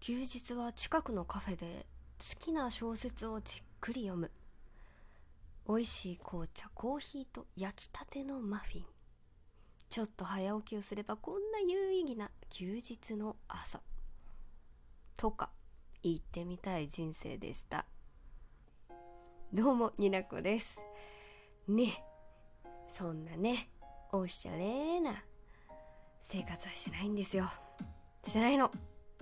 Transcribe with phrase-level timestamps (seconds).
[0.00, 1.84] 休日は近くのカフェで
[2.18, 4.30] 好きな小説をじっくり読む。
[5.68, 8.84] 美味しい紅茶コーヒーと焼きたてのマフィン。
[9.90, 13.82] ちょっと早起きをすればこんな有意義な休日の朝。
[15.18, 15.50] とか
[16.02, 17.84] 言ってみたい人生でした。
[19.52, 20.80] どうもになこです。
[21.68, 22.02] ね。
[22.88, 23.68] そんなね
[24.12, 25.22] おしゃれな
[26.22, 27.50] 生活はしてないんですよ。
[28.24, 28.70] してないの。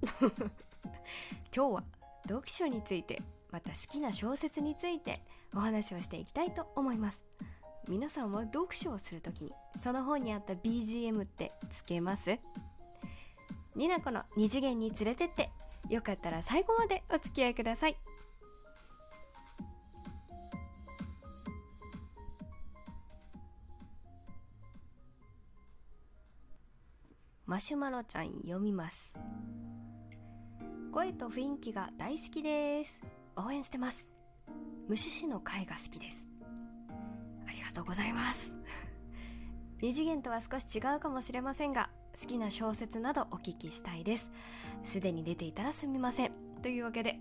[1.54, 1.84] 今日は
[2.28, 5.22] 読書についてまた好きな小説について
[5.54, 7.24] お話をしていきたいと思います。
[7.88, 12.38] 皆さんは読書をするときにその本にあった BGM ってつけます？
[13.74, 15.50] ニナコの二次元に連れてって
[15.88, 17.96] よかったら最後までお付き合いください。
[27.46, 29.16] マシュマロちゃん読みます。
[30.90, 33.00] 声と雰囲気が大好きです。
[33.36, 34.10] 応援してます。
[34.88, 36.26] 虫師の会が好きです。
[37.46, 38.52] ありがとうございます。
[39.80, 44.32] 二次元とは少し違うかもしれませんが好きな小説などお聞きしたいです。
[44.82, 46.32] すでに出ていたらすみません。
[46.60, 47.20] というわけで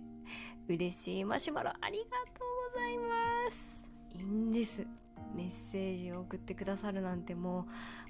[0.68, 3.88] 嬉しいマシュマロありがとうございます。
[4.16, 4.88] いいんです。
[5.36, 7.66] メッセージを送ってくださるなんてもう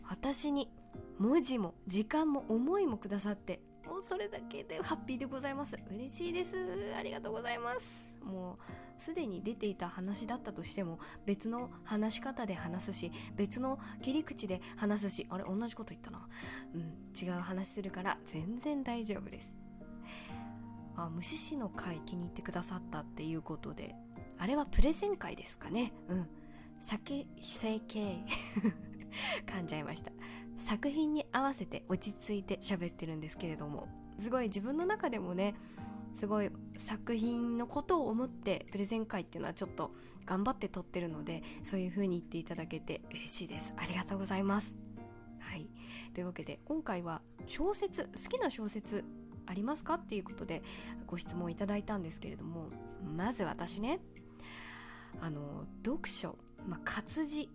[0.09, 0.70] 私に
[1.17, 5.75] 文字も時間も思いもくださってもうそれだけでハッピーでございます。
[5.90, 6.56] 嬉しいです。
[6.95, 8.16] ありがとうございます。
[8.23, 8.59] も
[8.97, 16.28] うすでに出ていた話だったとしても別の話し方で話すし別の切り口で話すしあれ同じこと言ったな。
[16.75, 16.81] うん
[17.20, 19.56] 違う話するから全然大丈夫です。
[20.95, 23.95] あ虫師の回気に入ってくださったっていうことで
[24.38, 25.94] あれはプレゼン会ですかね。
[26.09, 26.28] うん。
[26.81, 28.25] 酒整形
[29.45, 30.11] 噛んじゃいました。
[30.58, 33.88] 作品に合わせて落ち着いて喋ってるんですけれども。
[34.19, 35.55] すごい自分の中でもね
[36.13, 39.94] すごい作品のことを思ってプレゼン会っていうのはちょっと
[40.25, 43.73] 頑張って撮ってるのでそういう風に言っていただけて嬉しいです。
[43.78, 44.75] ありがとうございます。
[45.39, 45.69] はい。
[46.13, 49.06] というわけで今回は小説好きな小説
[49.45, 50.62] ありますかっていうことで
[51.07, 52.68] ご質問いただいたんですけれども
[53.16, 54.00] まず私ね
[55.22, 56.38] あの読書、
[56.69, 57.50] まあ、活字。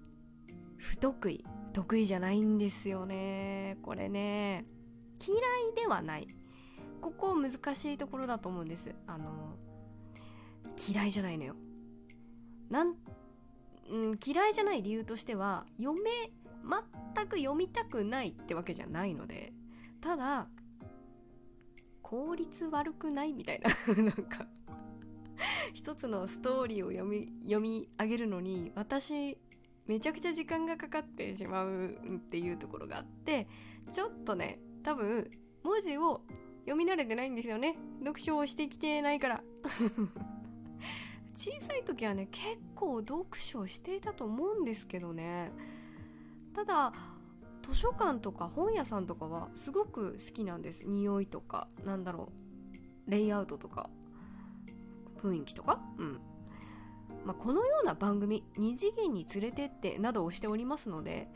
[0.77, 1.45] 不得意。
[1.73, 3.79] 得意じゃないんですよね。
[3.83, 4.67] これね。
[5.25, 5.41] 嫌い
[5.77, 6.29] ではない。
[7.01, 8.95] ここ難しいところだと思うんです。
[9.07, 9.57] あの
[10.89, 11.55] 嫌いじゃないのよ。
[12.71, 12.95] なん、
[13.91, 16.11] うん、嫌いじゃない理由としては読め
[17.15, 19.53] 全く読みたくないってわけじゃないので。
[20.01, 20.49] ただ
[22.03, 23.71] 効率悪くないみたいな。
[24.03, 24.47] なんか
[25.75, 29.37] 一つのストーリーを読み読み上げるのに私
[29.87, 33.49] めちゃくちゃ時間がかかってしまうっていうところがあって
[33.93, 35.31] ちょっとね多分
[35.65, 36.23] 文字を
[36.61, 37.77] 読み慣れてないんですよね。
[37.99, 39.43] 読書をしてきてないから。
[41.35, 45.53] 小さい時はね結構読書していたと思うんですけどね。
[46.55, 46.93] ただ
[47.63, 50.85] 図書館とか本屋さんとかはすごく好きなんです。
[50.87, 52.31] 匂いとかなんだろ
[53.09, 53.91] うレイアウトとか。
[55.25, 55.81] 雰囲気とか？
[55.99, 56.21] うん。
[57.25, 61.31] まあ、このような番組「二次元に連れてって」などをしておりますので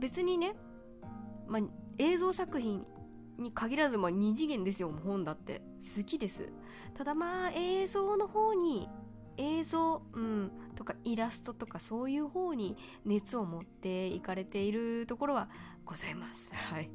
[0.00, 0.56] 別にね、
[1.46, 1.62] まあ、
[1.98, 2.86] 映像作品
[3.38, 5.62] に限らず、まあ、二次元ですよ本だって。
[5.96, 6.52] 好きです。
[6.94, 8.88] ただまあ映像の方に
[9.36, 15.48] 映像、うん、とかイラストとかそういう方に熱を持っていかれているところは
[15.84, 16.50] ございます。
[16.52, 16.90] はい。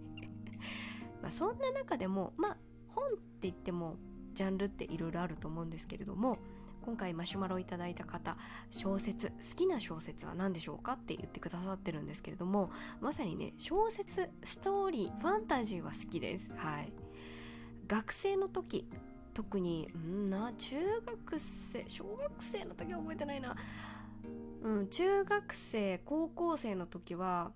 [1.21, 2.57] まあそんな中でもまあ
[2.89, 3.97] 本って言っても
[4.33, 6.37] ジャンルっていろいろあると思うんですけれども
[6.85, 8.35] 今回マシュマロいただいた方
[8.69, 16.51] 小説好きな小説は何でしょうかって言ってくださってるんですけれどもまさにね小説ストーリーファンタジーは好きです。
[16.55, 16.91] はい。
[17.87, 18.87] 学生の時
[19.33, 23.55] 特にんな中学生小学生の時は覚えてないな。
[24.63, 27.51] うん中学生高校生の時は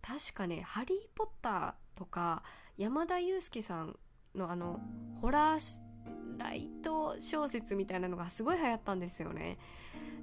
[0.00, 2.42] 確かね「ハリー・ポッター」とか
[2.76, 3.98] 山田裕介さん
[4.34, 4.80] のあの
[5.20, 5.80] ホラー
[6.38, 9.58] ライト小説みたいなのがすごい流行ったんですよね。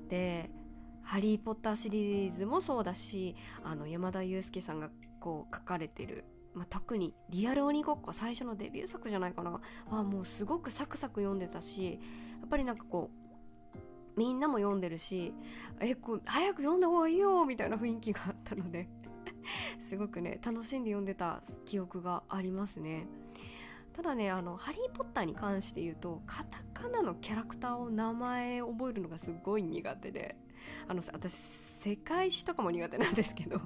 [0.09, 0.49] で
[1.03, 4.89] 「ハリー・ポッター」シリーズもそうだしあの山田裕介さんが
[5.19, 11.99] こう書かれてる、まあ、特に「リアル鬼ごっこ」最初のデビュー作じゃないかなあもうすごくサクサク読んでたし
[12.39, 13.79] やっぱりなんかこう
[14.19, 15.33] みんなも読んでるし
[15.79, 18.89] えこう早く読んだ方がいいよみたいな雰囲気があったので
[19.79, 23.07] すごくね楽しんで読んでた記憶がありますね。
[23.99, 30.37] ただねあの「ハリー・ポッター」に関して言うとカタカナのキャラクターを名前覚えるのがすごい苦手で
[30.87, 33.59] あの私世界史とかも苦手なんですけど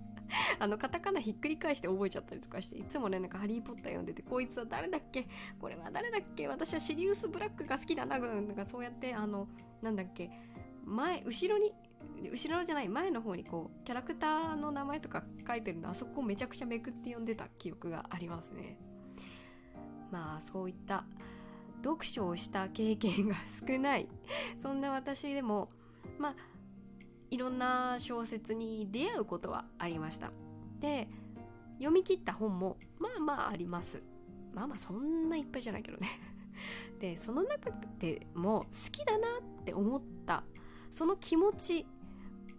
[0.58, 5.28] あのカタカナひっくり返して覚えちゃったりとかしていつもねなんか「ハリー・ポッター」読んでてこいつは誰だっけ？
[5.60, 6.48] これは誰だっけ？
[6.48, 9.48] 私はシリウス・ブラックが好きだななんかそうやってあの
[9.82, 10.30] なんだっけ？
[10.86, 11.74] 前後ろに
[12.30, 18.78] 後ろじゃない前の方にこうキャラクターの名前とか書いてるのあそこをめちゃくちゃめくって読んでた記憶がありますね。
[20.10, 21.04] まあそういった
[21.82, 23.36] 読書をした経験が
[23.66, 24.08] 少ない。
[24.60, 25.68] そんな私でも
[26.18, 26.34] まあ
[27.30, 30.32] いろんな小説に出会うことはありました。
[30.80, 31.08] で
[31.78, 34.02] 読み切った本もまあまああります。
[34.54, 36.08] まあまあそんないっぱいじゃないけどね。
[37.00, 40.44] でその中でも好きだなって思った
[40.90, 41.86] その気持ち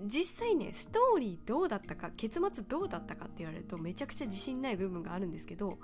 [0.02, 5.80] 実際ねストーリーどうだったか結末どうだったかって言われるとめちゃくちゃ自信ない部分があるんですけど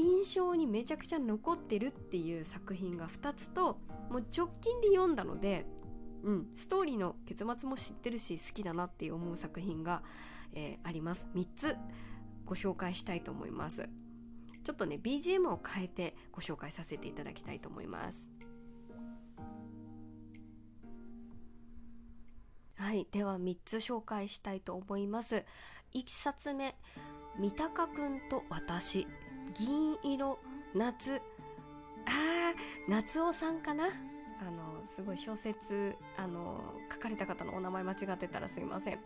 [0.00, 3.78] 印象にめちゃくちゃ残ってるっていう作品が2つと
[4.10, 5.66] もう直近で読んだので、
[6.22, 10.02] うん、ストーリーの結末も知ってるし好きだなって思う作品が、
[10.54, 11.28] えー、あります。
[11.34, 11.76] 3つ
[12.46, 13.88] ご紹介したいと思います。
[14.64, 18.30] ちょっとね BGM を変えてご紹介させていただきたいと思います。
[22.76, 25.44] はいでは3つ紹介したいと思います。
[25.94, 26.74] 1冊目
[27.38, 29.06] 三鷹くんと私。
[29.54, 30.38] 銀色
[30.74, 31.22] 夏。
[32.06, 32.52] あ
[32.88, 33.84] 夏尾さんかな？
[33.84, 36.60] あのすごい小説あの
[36.92, 38.98] 書かれた方のお名前間違ってたらすいません。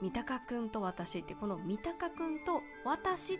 [0.00, 3.38] 三鷹くんと私ってこの三鷹くんと私っ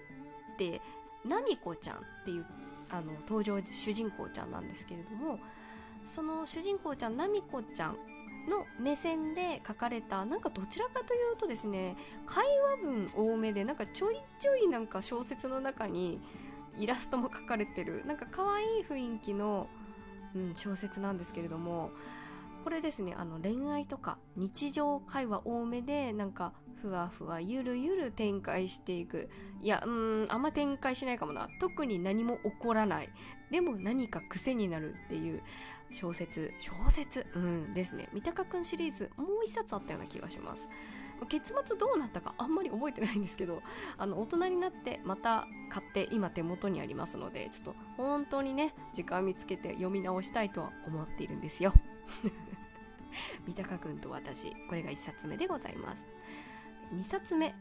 [0.59, 0.81] て
[1.25, 2.47] なみこちゃんっていう
[2.91, 5.39] あの登場主人公ちゃんなんですけれども
[6.05, 7.97] その主人公ちゃんなみこちゃん
[8.49, 11.97] の目線で書かれたなんかどちらかというとですね
[12.27, 16.21] 会話文多めでなんかちょいちょいなんか小説の中に
[16.77, 19.69] イラストも描かれてるなんか可愛い雰囲気の、
[20.35, 21.91] うん、小説なんですけれども
[22.65, 26.53] これですねあの恋愛とか日常会話多めでなんか
[26.83, 29.29] ふわふわゆるゆる展開していく。
[29.61, 31.49] いやうんあんま展開しないかもな。
[31.61, 33.11] 特に何も起こらない。
[33.51, 35.43] でも何か癖になるっていう。
[35.91, 36.53] 小説。
[36.59, 37.27] 小説？
[37.35, 38.09] うんですね。
[38.13, 40.69] 三鷹くんシリーズもう一冊あったような気がします。
[41.27, 43.63] 結末どうなったかあんまり覚えてないんですけど
[43.97, 51.73] あの大人になってまた買って今手元にありますのでちょっと本当にね時間見つけて読み直したいとは思っているんですよ。
[53.47, 56.07] 三鷹くんと私これが1冊目でございます。
[56.95, 57.55] 2冊目。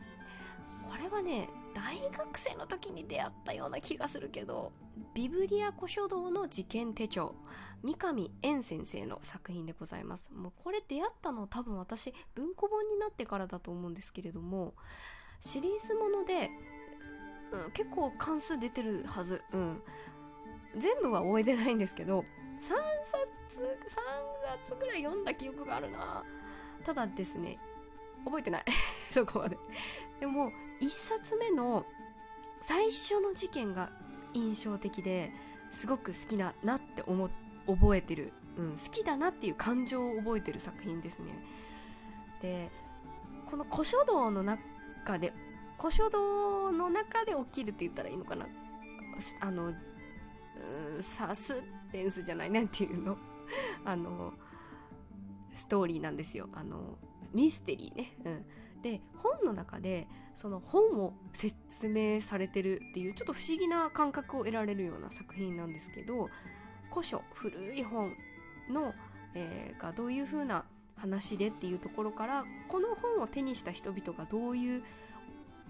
[0.88, 4.72] これはね大学生の時に出会ったような気がするけど
[5.14, 7.36] ビブリア古書道の事件手帳
[7.84, 10.32] 三上円先生の作品でございます。
[10.34, 14.74] もうこれ出会ったの多分私文庫本になってからだと思うんですけれども
[15.40, 16.50] シリーズもので、
[17.52, 19.44] うん、結構関数出てるはず。
[19.54, 19.84] うん。
[20.76, 22.24] 全部は終えてないんですけど3
[22.62, 22.76] 冊
[23.56, 26.24] 3冊ぐらい読んだ記憶があるな。
[26.84, 27.60] ただですね
[28.28, 28.66] 覚えてない。
[29.12, 29.58] そこまで。
[30.20, 30.52] でも
[30.82, 31.86] 1冊目の
[32.62, 33.90] 最初の事件が
[34.34, 35.32] 印象的で
[35.72, 37.30] すごく好きだなって思
[37.66, 41.34] 覚えてる、うん、好きだなっていう感情を覚えてる作品ですね。
[42.42, 42.70] で
[43.50, 45.34] この古書道の中で
[45.80, 48.48] 古書道の中で起きるって言ったらいいのかな。
[49.40, 49.74] あの
[51.00, 53.18] サスペンスじゃないなんていうの？
[53.86, 54.34] あの
[55.52, 56.50] ストーリーなんですよ。
[56.54, 56.98] あの
[57.34, 66.30] ミステリーね、うん、で本の中でその本を説明されてるっていうちょっと不思議な感覚を得られるような作品なんですけど
[66.92, 68.14] 古書古い本
[68.70, 68.94] の、
[69.34, 74.84] えー、がどういう風な話でっていうところからこの本を手にした人々がどういう、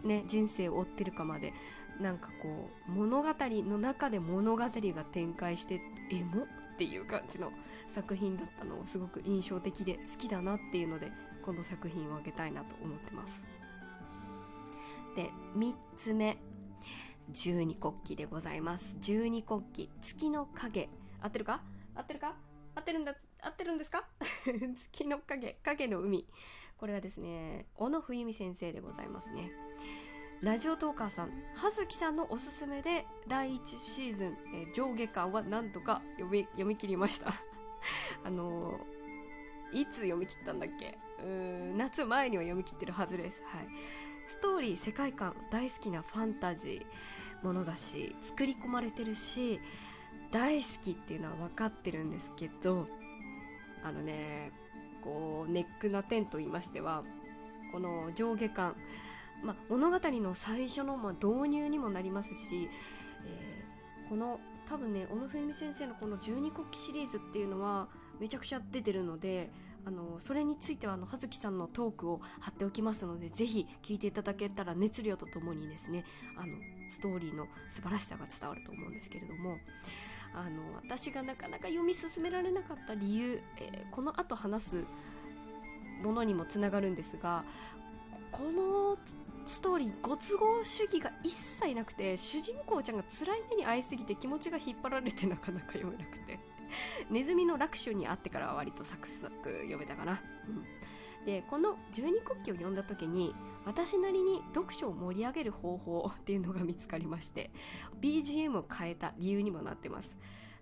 [0.04, 1.54] ね、人生を追ってるかまで
[2.00, 4.70] なんかこう物語の中で物語が
[5.04, 7.52] 展開してエモっていう感じの
[7.88, 11.12] 作品だったのをすごく印象的で好きだなっていうので
[11.48, 13.46] この作品をあげたいなと思ってます。
[15.16, 16.38] で3つ目。
[17.30, 18.98] 十二国旗でございます。
[19.00, 20.90] 十二国旗月の影。
[21.22, 21.62] 合ってるか？
[21.96, 22.36] 合ってるか？
[22.76, 24.06] 合ってるんだ合ってるんですか？
[24.92, 25.58] 月の影。
[25.64, 26.28] 影の海。
[26.78, 29.50] これはですね小野冬美先生でございますね。
[30.42, 31.32] ラジオトーカーさん。
[31.56, 37.34] 葉月さんのおすすめで第1シーズン、えー、上下巻はなんとか読み読み切りました。
[38.26, 38.97] あのー、
[39.72, 40.98] いつ読み切ったんだっけ？
[41.24, 43.42] うん夏前には読み切ってるはずです。
[43.46, 43.68] はい。
[44.28, 49.62] ストーリー世界観大好きなファンタジーものだし作り込まれてるし
[50.32, 52.86] 大好きっていうのは分かってるんですけど
[53.84, 54.52] あのね
[55.02, 57.04] こうネックな点と言いましては
[57.72, 58.76] この上下巻
[59.44, 62.70] まあ、物語の最初のま導入にもなりますし、
[63.24, 67.88] えー、この多分ね小野冬美先生のこの十二国旗シリーズっていうのは
[68.20, 69.50] めちゃくちゃ出てるので
[69.86, 76.04] あのそれについてはあの葉月さんのトークを貼っておきますのでぜひ聞いていただけたら熱量とともにですね
[76.36, 76.58] あの
[76.90, 79.58] ストーリーの素晴らしさが伝わると思うんですけれども
[80.34, 84.84] あの私がなかなか読み進められなかった理由、えー、この後話す
[86.04, 87.46] ものにもつながるんですが
[88.32, 88.98] この
[89.46, 96.57] ストーリーご都合主義が一切なくて主人公ちゃんが辛い目に遭いすぎて気持ちが引っ張られてなかなか読めなくて。
[97.10, 107.52] ネズミの楽勝に会ってからは割とサクサク読めたかな、うん、でこの十二国旗を読んだ時に私なりに読書を盛り上げる方法っていうのが見つかりまして
[108.00, 110.10] BGM を変えた理由にもなってます。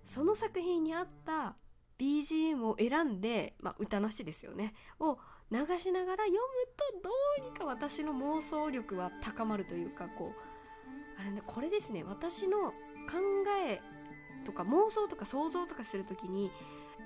[0.03, 1.55] その作品に合った
[1.97, 4.73] BGM を選んで、まあ、歌なしですよね。
[4.99, 5.17] を
[5.51, 6.39] 流しながら読む
[7.01, 7.11] とど
[7.47, 12.03] うにか私の妄想力は高まるというかこうあれねこれですね。
[12.03, 12.71] 私の
[13.07, 13.17] 考
[13.63, 13.81] え
[14.45, 16.51] とか妄想とか想像とかする時に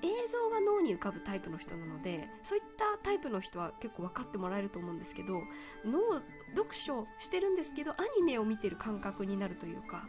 [0.02, 5.42] 映像が脳に浮かぶタイプの人なのでそういったタイプの人は結構分かってもらえると思うんですけど
[5.84, 6.22] 脳
[6.54, 10.04] 読書してるんですけどアニメを見てる感覚になるというか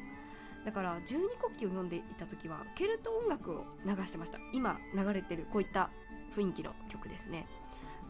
[0.65, 4.37] だから十二国旗を読んでいた時はケルト音楽を流してました。
[4.53, 5.89] 今流れてるこういった
[6.35, 7.47] 雰囲気の曲ですね。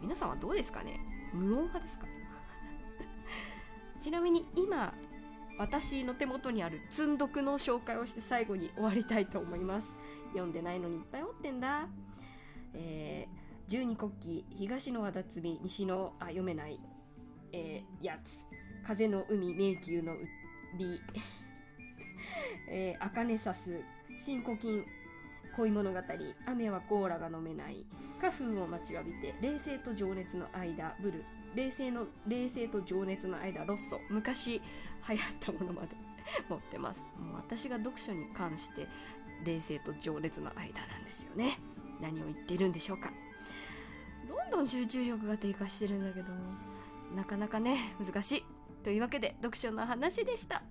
[0.01, 0.99] 皆さんはどうですかね？
[1.33, 2.07] 無音派ですか？
[4.01, 4.93] ちなみに今
[5.57, 9.87] 私の手元にある積んどくの紹介をして最後に終わりたいと思います。
[10.29, 11.87] 読んでないのにいっぱい持ってんだ。
[12.73, 16.79] えー、十二国旗東の和摘み西のあ読めない、
[17.51, 18.45] えー、やつ。
[18.85, 20.15] 風の海迷宮の
[20.77, 20.99] 美
[22.69, 23.81] えー、茜さす
[24.17, 24.85] 新古今
[25.55, 25.99] 恋物語
[26.45, 27.85] 雨はコーラが飲めない。
[28.19, 31.23] 花粉を待ちわびて冷静と情熱の間ブル。
[31.55, 33.99] 冷静の冷静と情熱の間ロッソ。
[34.09, 34.61] 昔流
[35.07, 35.89] 行ったものまで
[36.49, 37.05] 持ってます。
[37.17, 38.87] もう私が読書に関して
[39.43, 41.57] 冷静と情熱の間なんですよね。
[41.99, 43.11] 何を言ってるんでしょうか。
[44.27, 46.31] どんどん集中力が低下してるんだけど
[47.15, 48.45] なかなかね難しい。
[48.83, 50.63] というわけで読書の話でした。